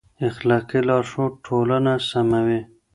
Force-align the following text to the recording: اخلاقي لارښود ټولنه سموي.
اخلاقي 0.29 0.79
لارښود 0.87 1.33
ټولنه 1.45 1.93
سموي. 2.09 2.61